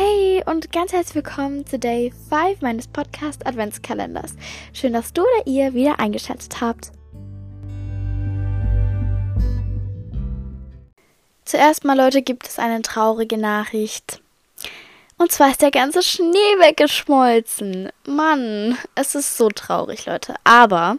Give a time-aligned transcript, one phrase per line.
[0.00, 4.36] Hey und ganz herzlich willkommen zu Day 5 meines Podcast Adventskalenders.
[4.72, 6.92] Schön, dass du oder ihr wieder eingeschätzt habt.
[11.44, 14.20] Zuerst mal, Leute, gibt es eine traurige Nachricht.
[15.16, 16.28] Und zwar ist der ganze Schnee
[16.60, 17.88] weggeschmolzen.
[18.06, 20.36] Mann, es ist so traurig, Leute.
[20.44, 20.98] Aber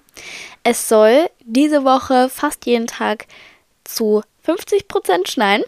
[0.65, 3.27] es soll diese Woche fast jeden Tag
[3.85, 5.63] zu 50% schneien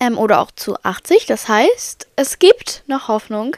[0.00, 1.26] ähm, oder auch zu 80.
[1.26, 3.56] Das heißt, es gibt noch Hoffnung.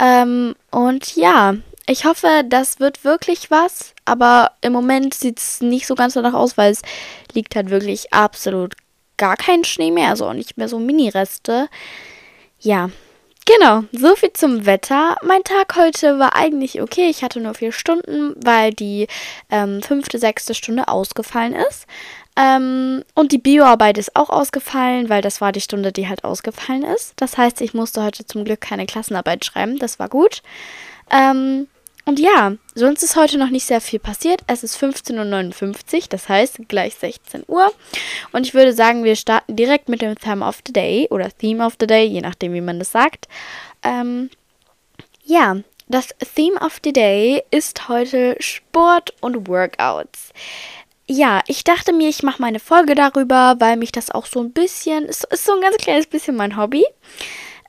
[0.00, 1.54] Ähm, und ja,
[1.86, 3.94] ich hoffe, das wird wirklich was.
[4.04, 6.82] Aber im Moment sieht es nicht so ganz danach aus, weil es
[7.32, 8.74] liegt halt wirklich absolut
[9.16, 10.08] gar kein Schnee mehr.
[10.08, 11.68] Also auch nicht mehr so Mini-Reste.
[12.60, 12.90] Ja,
[13.44, 15.16] Genau, so viel zum Wetter.
[15.24, 17.08] Mein Tag heute war eigentlich okay.
[17.10, 19.08] Ich hatte nur vier Stunden, weil die
[19.50, 21.86] ähm, fünfte, sechste Stunde ausgefallen ist.
[22.36, 26.82] Ähm, und die Bioarbeit ist auch ausgefallen, weil das war die Stunde, die halt ausgefallen
[26.82, 27.12] ist.
[27.16, 29.78] Das heißt, ich musste heute zum Glück keine Klassenarbeit schreiben.
[29.78, 30.42] Das war gut.
[31.10, 31.68] Ähm,
[32.04, 34.40] und ja, sonst ist heute noch nicht sehr viel passiert.
[34.48, 37.72] Es ist 15.59 Uhr, das heißt gleich 16 Uhr.
[38.32, 41.64] Und ich würde sagen, wir starten direkt mit dem Theme of the Day oder Theme
[41.64, 43.28] of the Day, je nachdem, wie man das sagt.
[43.84, 44.30] Ähm,
[45.24, 50.32] ja, das Theme of the Day ist heute Sport und Workouts.
[51.06, 54.40] Ja, ich dachte mir, ich mache mal eine Folge darüber, weil mich das auch so
[54.40, 56.84] ein bisschen, ist, ist so ein ganz kleines bisschen mein Hobby.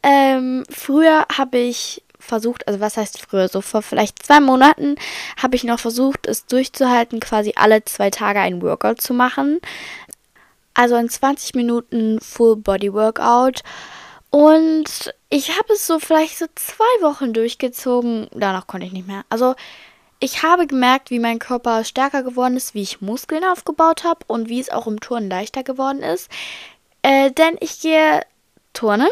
[0.03, 4.95] Ähm, früher habe ich versucht, also was heißt früher, so vor vielleicht zwei Monaten
[5.41, 9.59] habe ich noch versucht, es durchzuhalten, quasi alle zwei Tage ein Workout zu machen.
[10.73, 13.61] Also in 20 Minuten Full Body Workout.
[14.29, 18.27] Und ich habe es so vielleicht so zwei Wochen durchgezogen.
[18.31, 19.25] Danach konnte ich nicht mehr.
[19.29, 19.55] Also
[20.23, 24.47] ich habe gemerkt, wie mein Körper stärker geworden ist, wie ich Muskeln aufgebaut habe und
[24.47, 26.29] wie es auch im Turnen leichter geworden ist.
[27.01, 28.21] Äh, denn ich gehe
[28.71, 29.09] turnen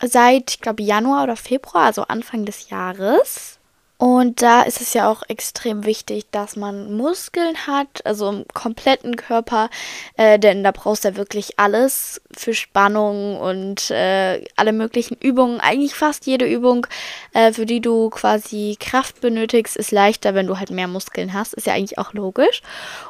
[0.00, 3.58] seit, ich glaube, Januar oder Februar, also Anfang des Jahres.
[4.02, 9.14] Und da ist es ja auch extrem wichtig, dass man Muskeln hat, also im kompletten
[9.14, 9.70] Körper,
[10.16, 15.60] äh, denn da brauchst du ja wirklich alles für Spannung und äh, alle möglichen Übungen.
[15.60, 16.84] Eigentlich fast jede Übung,
[17.32, 21.54] äh, für die du quasi Kraft benötigst, ist leichter, wenn du halt mehr Muskeln hast.
[21.54, 22.60] Ist ja eigentlich auch logisch.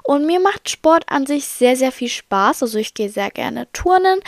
[0.02, 2.62] Und mir macht Sport an sich sehr, sehr viel Spaß.
[2.64, 4.20] Also ich gehe sehr gerne turnen.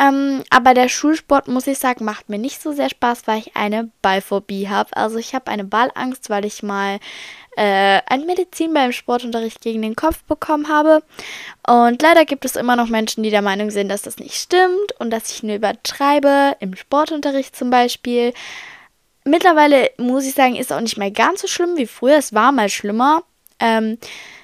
[0.00, 3.54] Ähm, aber der Schulsport, muss ich sagen, macht mir nicht so sehr Spaß, weil ich
[3.54, 4.96] eine Ballphobie habe.
[4.96, 6.98] Also ich habe eine Ballangst Angst, weil ich mal
[7.56, 11.02] äh, ein Medizin beim Sportunterricht gegen den Kopf bekommen habe.
[11.66, 14.92] Und leider gibt es immer noch Menschen, die der Meinung sind, dass das nicht stimmt
[14.98, 18.32] und dass ich nur übertreibe, im Sportunterricht zum Beispiel.
[19.24, 22.16] Mittlerweile muss ich sagen, ist auch nicht mehr ganz so schlimm wie früher.
[22.16, 23.22] Es war mal schlimmer.
[23.60, 23.98] Ähm,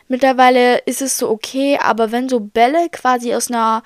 [0.08, 3.82] mittlerweile ist es so okay, aber wenn so Bälle quasi aus einer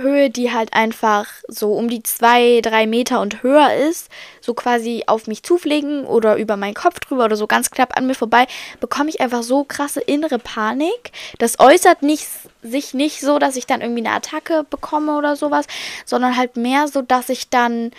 [0.00, 4.08] Höhe, die halt einfach so um die zwei, drei Meter und höher ist,
[4.40, 8.06] so quasi auf mich zufliegen oder über meinen Kopf drüber oder so ganz knapp an
[8.06, 8.46] mir vorbei,
[8.80, 11.12] bekomme ich einfach so krasse innere Panik.
[11.38, 12.26] Das äußert nicht,
[12.62, 15.66] sich nicht so, dass ich dann irgendwie eine Attacke bekomme oder sowas,
[16.04, 17.92] sondern halt mehr so, dass ich dann,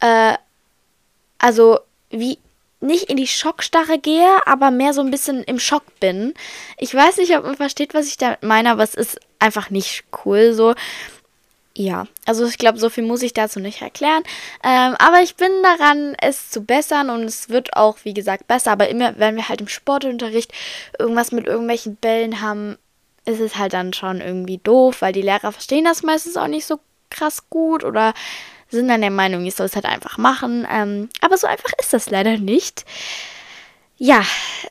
[0.00, 0.34] äh,
[1.38, 1.80] also
[2.10, 2.38] wie
[2.80, 6.34] nicht in die Schockstarre gehe, aber mehr so ein bisschen im Schock bin.
[6.76, 10.04] Ich weiß nicht, ob man versteht, was ich damit meine, aber es ist einfach nicht
[10.24, 10.74] cool so
[11.78, 14.24] ja, also ich glaube, so viel muss ich dazu nicht erklären.
[14.64, 18.72] Ähm, aber ich bin daran, es zu bessern und es wird auch, wie gesagt, besser.
[18.72, 20.52] Aber immer, wenn wir halt im Sportunterricht
[20.98, 22.78] irgendwas mit irgendwelchen Bällen haben,
[23.26, 26.66] ist es halt dann schon irgendwie doof, weil die Lehrer verstehen das meistens auch nicht
[26.66, 26.80] so
[27.10, 28.12] krass gut oder
[28.70, 30.66] sind dann der Meinung, ich soll es halt einfach machen.
[30.68, 32.84] Ähm, aber so einfach ist das leider nicht.
[34.00, 34.22] Ja,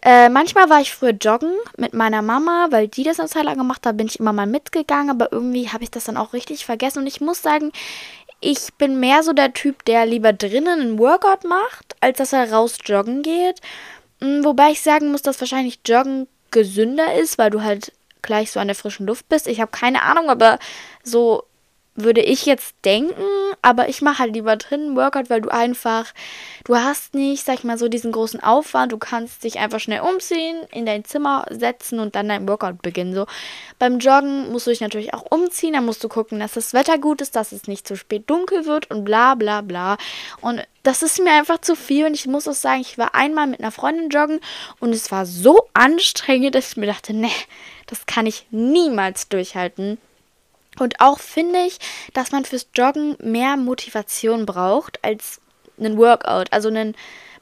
[0.04, 3.58] äh, manchmal war ich früher joggen mit meiner Mama, weil die das eine Zeit lang
[3.58, 6.66] gemacht hat, bin ich immer mal mitgegangen, aber irgendwie habe ich das dann auch richtig
[6.66, 7.74] vergessen und ich muss sagen,
[8.40, 12.52] ich bin mehr so der Typ, der lieber drinnen einen Workout macht, als dass er
[12.54, 13.60] raus joggen geht.
[14.22, 18.60] Hm, wobei ich sagen muss, dass wahrscheinlich Joggen gesünder ist, weil du halt gleich so
[18.60, 19.48] an der frischen Luft bist.
[19.48, 20.60] Ich habe keine Ahnung, aber
[21.04, 21.44] so
[21.96, 23.24] würde ich jetzt denken,
[23.62, 26.14] aber ich mache halt lieber drinnen Workout, weil du einfach,
[26.66, 28.92] du hast nicht, sag ich mal, so diesen großen Aufwand.
[28.92, 33.14] Du kannst dich einfach schnell umziehen, in dein Zimmer setzen und dann dein Workout beginnen.
[33.14, 33.26] So
[33.80, 36.98] beim Joggen musst du dich natürlich auch umziehen, dann musst du gucken, dass das Wetter
[36.98, 39.98] gut ist, dass es nicht zu spät dunkel wird und bla bla bla.
[40.42, 43.48] Und das ist mir einfach zu viel und ich muss auch sagen, ich war einmal
[43.48, 44.40] mit einer Freundin joggen
[44.80, 47.30] und es war so anstrengend, dass ich mir dachte, ne,
[47.88, 49.98] das kann ich niemals durchhalten.
[50.80, 51.80] Und auch finde ich,
[52.14, 55.42] dass man fürs Joggen mehr Motivation braucht als
[55.80, 56.52] einen Workout.
[56.52, 56.96] Also einen,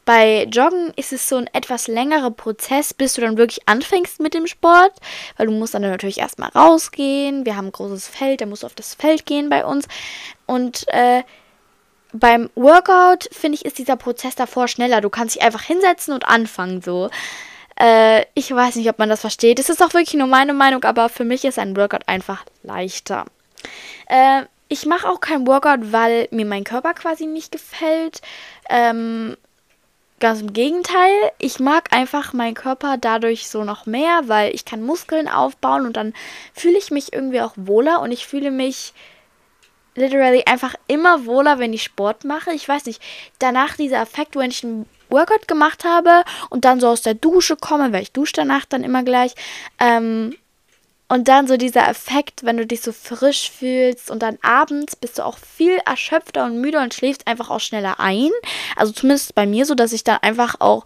[0.05, 4.33] bei Joggen ist es so ein etwas längerer Prozess, bis du dann wirklich anfängst mit
[4.33, 4.93] dem Sport,
[5.37, 7.45] weil du musst dann natürlich erstmal rausgehen.
[7.45, 9.87] Wir haben ein großes Feld, da musst du auf das Feld gehen bei uns.
[10.45, 11.23] Und äh,
[12.13, 15.01] beim Workout, finde ich, ist dieser Prozess davor schneller.
[15.01, 17.09] Du kannst dich einfach hinsetzen und anfangen so.
[17.79, 19.59] Äh, ich weiß nicht, ob man das versteht.
[19.59, 23.25] Es ist auch wirklich nur meine Meinung, aber für mich ist ein Workout einfach leichter.
[24.07, 28.21] Äh, ich mache auch kein Workout, weil mir mein Körper quasi nicht gefällt.
[28.69, 29.37] Ähm,
[30.19, 31.11] ganz im Gegenteil.
[31.37, 35.97] Ich mag einfach meinen Körper dadurch so noch mehr, weil ich kann Muskeln aufbauen und
[35.97, 36.13] dann
[36.53, 38.93] fühle ich mich irgendwie auch wohler und ich fühle mich
[39.95, 42.51] literally einfach immer wohler, wenn ich Sport mache.
[42.51, 43.01] Ich weiß nicht,
[43.39, 47.55] danach dieser Effekt, wenn ich einen Workout gemacht habe und dann so aus der Dusche
[47.55, 49.35] komme, weil ich dusche danach dann immer gleich,
[49.79, 50.35] ähm,
[51.07, 55.19] und dann so dieser Effekt, wenn du dich so frisch fühlst und dann abends bist
[55.19, 58.31] du auch viel erschöpfter und müder und schläfst einfach auch schneller ein.
[58.75, 60.83] Also zumindest bei mir so, dass ich dann einfach auch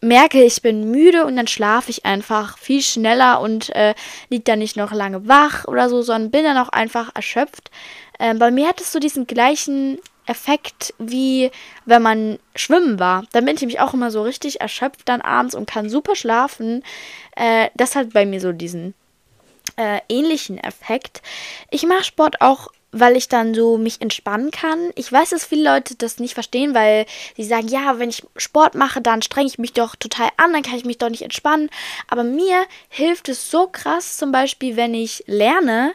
[0.00, 3.94] merke, ich bin müde und dann schlafe ich einfach viel schneller und äh,
[4.30, 7.70] lieg dann nicht noch lange wach oder so, sondern bin dann auch einfach erschöpft.
[8.18, 11.50] Äh, bei mir hat es so diesen gleichen Effekt wie
[11.84, 13.24] wenn man schwimmen war.
[13.32, 16.82] Dann bin ich nämlich auch immer so richtig erschöpft dann abends und kann super schlafen.
[17.36, 18.94] Äh, das hat bei mir so diesen
[19.76, 21.22] äh, ähnlichen Effekt.
[21.70, 24.90] Ich mache Sport auch, weil ich dann so mich entspannen kann.
[24.94, 27.06] Ich weiß, dass viele Leute das nicht verstehen, weil
[27.36, 30.62] sie sagen, ja, wenn ich Sport mache, dann strenge ich mich doch total an, dann
[30.62, 31.68] kann ich mich doch nicht entspannen.
[32.08, 35.94] Aber mir hilft es so krass, zum Beispiel, wenn ich lerne.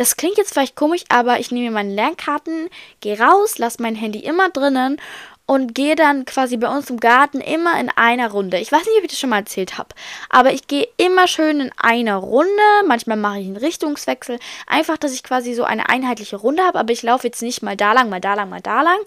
[0.00, 2.70] Das klingt jetzt vielleicht komisch, aber ich nehme meine Lernkarten,
[3.02, 4.96] gehe raus, lasse mein Handy immer drinnen
[5.44, 8.56] und gehe dann quasi bei uns im Garten immer in einer Runde.
[8.56, 9.90] Ich weiß nicht, ob ich das schon mal erzählt habe,
[10.30, 12.48] aber ich gehe immer schön in einer Runde.
[12.86, 14.38] Manchmal mache ich einen Richtungswechsel.
[14.66, 17.76] Einfach, dass ich quasi so eine einheitliche Runde habe, aber ich laufe jetzt nicht mal
[17.76, 19.00] da lang, mal da lang, mal da lang,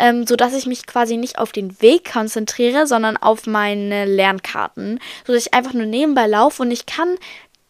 [0.00, 5.46] ähm, sodass ich mich quasi nicht auf den Weg konzentriere, sondern auf meine Lernkarten, sodass
[5.46, 7.16] ich einfach nur nebenbei laufe und ich kann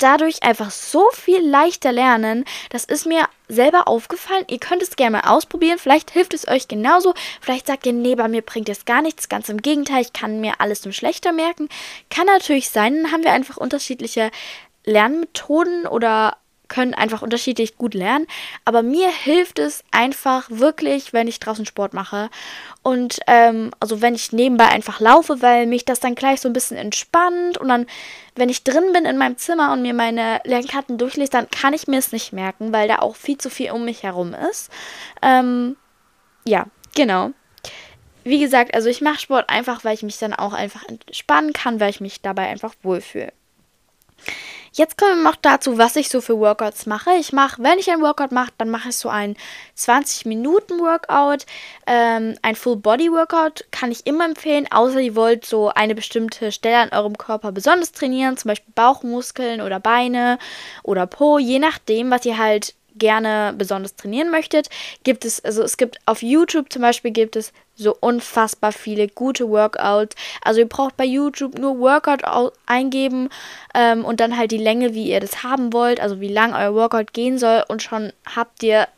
[0.03, 2.45] dadurch einfach so viel leichter lernen.
[2.71, 4.45] Das ist mir selber aufgefallen.
[4.49, 5.79] Ihr könnt es gerne mal ausprobieren.
[5.79, 7.15] Vielleicht hilft es euch genauso.
[7.41, 9.29] Vielleicht sagt ihr, nee, bei mir bringt es gar nichts.
[9.29, 11.69] Ganz im Gegenteil, ich kann mir alles nur schlechter merken.
[12.11, 13.03] Kann natürlich sein.
[13.03, 14.31] Dann haben wir einfach unterschiedliche
[14.85, 16.37] Lernmethoden oder
[16.73, 18.27] können einfach unterschiedlich gut lernen.
[18.65, 22.31] Aber mir hilft es einfach wirklich, wenn ich draußen Sport mache.
[22.83, 26.55] Und ähm, also wenn ich nebenbei einfach laufe, weil mich das dann gleich so ein
[26.55, 27.59] bisschen entspannt.
[27.59, 27.87] Und dann,
[28.37, 31.87] wenn ich drin bin in meinem Zimmer und mir meine Lernkarten durchlese, dann kann ich
[31.89, 34.71] mir es nicht merken, weil da auch viel zu viel um mich herum ist.
[35.21, 35.77] Ähm,
[36.47, 37.33] ja, genau.
[38.25, 41.81] Wie gesagt, also ich mache Sport einfach, weil ich mich dann auch einfach entspannen kann,
[41.81, 43.33] weil ich mich dabei einfach wohlfühle.
[44.75, 47.11] Jetzt kommen wir noch dazu, was ich so für Workouts mache.
[47.21, 49.37] Ich mache, wenn ich ein Workout mache, dann mache ich so ein
[49.75, 51.45] 20 Minuten Workout.
[51.87, 56.53] Ähm, ein Full Body Workout kann ich immer empfehlen, außer ihr wollt so eine bestimmte
[56.53, 60.39] Stelle an eurem Körper besonders trainieren, zum Beispiel Bauchmuskeln oder Beine
[60.83, 64.69] oder Po, je nachdem, was ihr halt gerne besonders trainieren möchtet,
[65.05, 69.49] gibt es, also es gibt auf YouTube zum Beispiel gibt es so unfassbar viele gute
[69.49, 70.17] Workouts.
[70.43, 72.23] Also ihr braucht bei YouTube nur Workout
[72.67, 73.31] eingeben
[73.75, 76.75] ähm, und dann halt die Länge, wie ihr das haben wollt, also wie lang euer
[76.75, 78.89] Workout gehen soll und schon habt ihr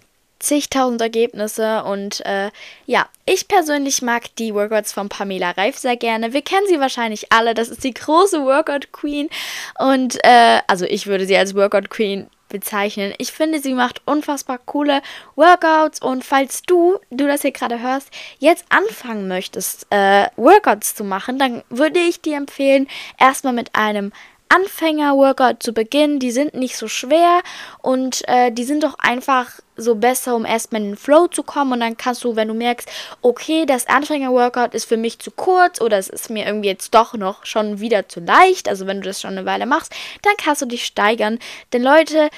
[0.45, 2.51] zigtausend Ergebnisse und äh,
[2.87, 6.33] ja, ich persönlich mag die Workouts von Pamela Reif sehr gerne.
[6.33, 9.31] Wir kennen sie wahrscheinlich alle, das ist die große Workout Queen
[9.79, 13.13] und äh, also ich würde sie als Workout Queen bezeichnen.
[13.19, 15.03] Ich finde, sie macht unfassbar coole
[15.35, 21.03] Workouts und falls du, du das hier gerade hörst, jetzt anfangen möchtest, äh, Workouts zu
[21.03, 22.87] machen, dann würde ich dir empfehlen,
[23.19, 24.13] erstmal mit einem
[24.55, 26.19] Anfänger-Workout zu beginnen.
[26.19, 27.41] Die sind nicht so schwer
[27.83, 31.73] und äh, die sind doch einfach so besser, um erstmal in den Flow zu kommen.
[31.73, 32.89] Und dann kannst du, wenn du merkst,
[33.23, 37.15] okay, das Anfänger-Workout ist für mich zu kurz oder es ist mir irgendwie jetzt doch
[37.15, 39.93] noch schon wieder zu leicht, also wenn du das schon eine Weile machst,
[40.23, 41.39] dann kannst du dich steigern.
[41.73, 42.31] Denn Leute,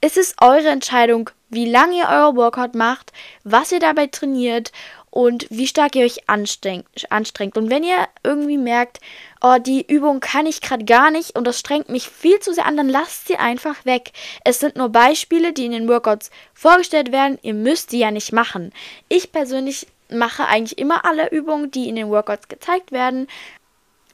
[0.00, 4.70] es ist eure Entscheidung, wie lange ihr euer Workout macht, was ihr dabei trainiert
[5.10, 7.56] und wie stark ihr euch anstrengt.
[7.56, 9.00] Und wenn ihr irgendwie merkt,
[9.42, 12.66] oh, die Übung kann ich gerade gar nicht und das strengt mich viel zu sehr
[12.66, 14.12] an, dann lasst sie einfach weg.
[14.44, 17.38] Es sind nur Beispiele, die in den Workouts vorgestellt werden.
[17.42, 18.72] Ihr müsst sie ja nicht machen.
[19.08, 23.26] Ich persönlich mache eigentlich immer alle Übungen, die in den Workouts gezeigt werden.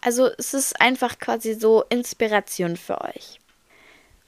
[0.01, 3.41] Also es ist einfach quasi so Inspiration für euch.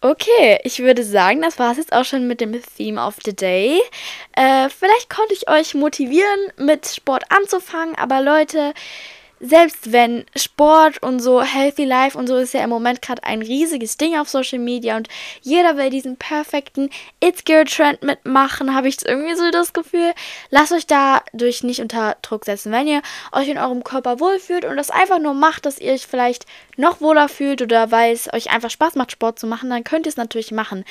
[0.08, 3.34] Okay, ich würde sagen, das war es jetzt auch schon mit dem Theme of the
[3.34, 3.80] Day.
[4.36, 8.72] Äh, vielleicht konnte ich euch motivieren, mit Sport anzufangen, aber Leute,
[9.40, 13.42] selbst wenn Sport und so Healthy Life und so ist ja im Moment gerade ein
[13.42, 15.08] riesiges Ding auf Social Media und
[15.42, 16.90] jeder will diesen perfekten
[17.20, 20.12] It's Girl Trend mitmachen, habe ich irgendwie so das Gefühl.
[20.50, 22.72] Lasst euch dadurch nicht unter Druck setzen.
[22.72, 23.02] Wenn ihr
[23.32, 27.00] euch in eurem Körper wohlfühlt und das einfach nur macht, dass ihr euch vielleicht noch
[27.00, 30.10] wohler fühlt oder weil es euch einfach Spaß macht, Sport zu machen, dann könnt ihr
[30.10, 30.84] es natürlich machen.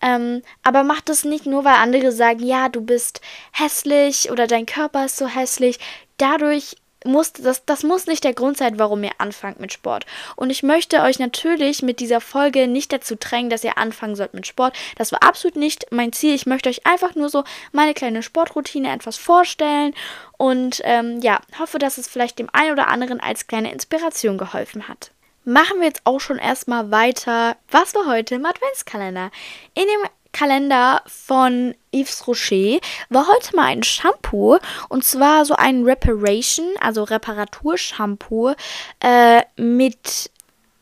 [0.00, 3.20] Ähm, aber macht es nicht nur, weil andere sagen, ja, du bist
[3.52, 5.78] hässlich oder dein Körper ist so hässlich.
[6.16, 10.06] Dadurch muss, das, das muss nicht der Grund sein, warum ihr anfangt mit Sport.
[10.36, 14.34] Und ich möchte euch natürlich mit dieser Folge nicht dazu drängen, dass ihr anfangen sollt
[14.34, 14.76] mit Sport.
[14.96, 16.34] Das war absolut nicht mein Ziel.
[16.34, 19.94] Ich möchte euch einfach nur so meine kleine Sportroutine etwas vorstellen
[20.36, 24.88] und ähm, ja, hoffe, dass es vielleicht dem einen oder anderen als kleine Inspiration geholfen
[24.88, 25.10] hat
[25.48, 27.56] machen wir jetzt auch schon erstmal weiter.
[27.70, 29.30] Was war heute im Adventskalender?
[29.74, 32.78] In dem Kalender von Yves Rocher
[33.08, 34.58] war heute mal ein Shampoo
[34.90, 38.54] und zwar so ein Reparation, also Reparaturshampoo
[39.00, 40.30] äh, mit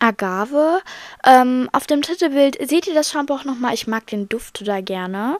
[0.00, 0.82] Agave.
[1.24, 3.72] Ähm, auf dem Titelbild seht ihr das Shampoo auch nochmal.
[3.74, 5.38] Ich mag den Duft da gerne.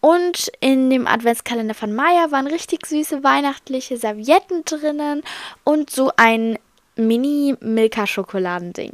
[0.00, 5.22] Und in dem Adventskalender von Maya waren richtig süße weihnachtliche Servietten drinnen
[5.64, 6.58] und so ein
[6.96, 8.92] Mini-Milka-Schokoladending.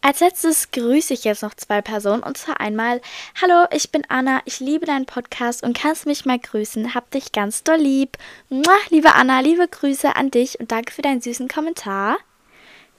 [0.00, 3.00] Als letztes grüße ich jetzt noch zwei Personen und zwar einmal:
[3.42, 6.94] Hallo, ich bin Anna, ich liebe deinen Podcast und kannst mich mal grüßen.
[6.94, 8.16] Hab dich ganz doll lieb.
[8.48, 12.18] Mua, liebe Anna, liebe Grüße an dich und danke für deinen süßen Kommentar.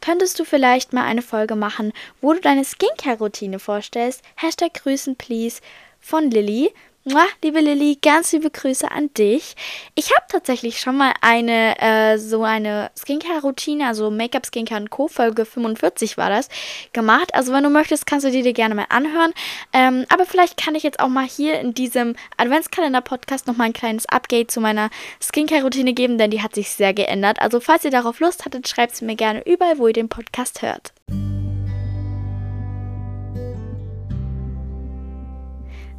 [0.01, 4.21] Könntest du vielleicht mal eine Folge machen, wo du deine Skincare-Routine vorstellst?
[4.35, 5.61] Hashtag Grüßen, please
[5.99, 6.73] von Lilly.
[7.05, 9.55] Liebe Lilly, ganz liebe Grüße an dich.
[9.95, 15.07] Ich habe tatsächlich schon mal eine, äh, so eine Skincare-Routine, also Make-up, Skincare und Co.
[15.07, 16.49] Folge 45 war das,
[16.91, 17.33] gemacht.
[17.33, 19.31] Also wenn du möchtest, kannst du die dir gerne mal anhören.
[19.71, 24.05] Ähm, aber vielleicht kann ich jetzt auch mal hier in diesem Adventskalender-Podcast nochmal ein kleines
[24.07, 24.89] Update zu meiner
[25.21, 27.41] Skincare-Routine geben, denn die hat sich sehr geändert.
[27.41, 30.61] Also falls ihr darauf Lust hattet, schreibt es mir gerne überall, wo ihr den Podcast
[30.61, 30.91] hört.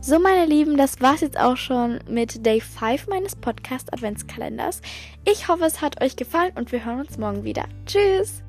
[0.03, 4.81] So, meine Lieben, das war's jetzt auch schon mit Day 5 meines Podcast Adventskalenders.
[5.31, 7.67] Ich hoffe, es hat euch gefallen und wir hören uns morgen wieder.
[7.85, 8.43] Tschüss!